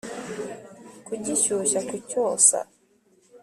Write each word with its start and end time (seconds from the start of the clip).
kugishyushya 1.05 1.79
kucyosa 1.89 2.59